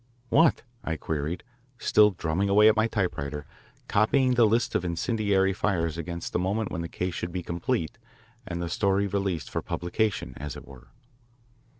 "What?" 0.29 0.63
I 0.83 0.95
queried, 0.97 1.43
still 1.77 2.09
drumming 2.09 2.49
away 2.49 2.67
at 2.67 2.75
my 2.75 2.87
typewriter, 2.87 3.45
copying 3.87 4.33
the 4.33 4.47
list 4.47 4.73
of 4.73 4.83
incendiary 4.83 5.53
fires 5.53 5.95
against 5.95 6.33
the 6.33 6.39
moment 6.39 6.71
when 6.71 6.81
the 6.81 6.89
case 6.89 7.13
should 7.13 7.31
be 7.31 7.43
complete 7.43 7.99
and 8.47 8.59
the 8.59 8.67
story 8.67 9.05
released 9.05 9.51
for 9.51 9.61
publication, 9.61 10.33
as 10.37 10.55
it 10.55 10.67
were. 10.67 10.87